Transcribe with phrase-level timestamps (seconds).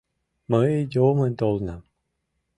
[0.51, 1.81] Мый йомын толынам.